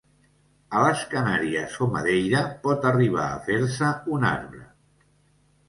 [0.79, 4.67] A les Canàries o Madeira pot arribar a fer-se un arbre.